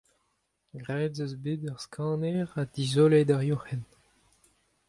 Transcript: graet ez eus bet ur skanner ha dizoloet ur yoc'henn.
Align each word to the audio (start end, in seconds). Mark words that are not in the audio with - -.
graet 0.81 1.09
ez 1.13 1.19
eus 1.23 1.33
bet 1.43 1.61
ur 1.69 1.79
skanner 1.83 2.37
ha 2.53 2.61
dizoloet 2.73 3.29
ur 3.35 3.43
yoc'henn. 3.49 3.83